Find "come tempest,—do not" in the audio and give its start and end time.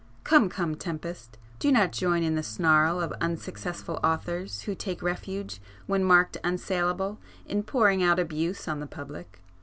0.49-1.91